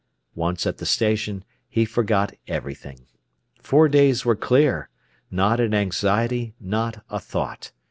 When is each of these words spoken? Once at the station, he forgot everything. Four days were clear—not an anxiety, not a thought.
Once 0.33 0.65
at 0.65 0.79
the 0.79 0.85
station, 0.87 1.43
he 1.69 1.85
forgot 1.85 2.33
everything. 2.47 3.05
Four 3.61 3.87
days 3.87 4.25
were 4.25 4.35
clear—not 4.35 5.59
an 5.59 5.75
anxiety, 5.75 6.55
not 6.59 7.03
a 7.11 7.19
thought. 7.19 7.71